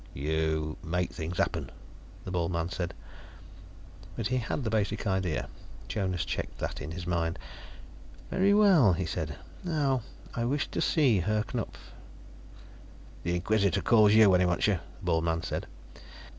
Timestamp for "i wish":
10.33-10.67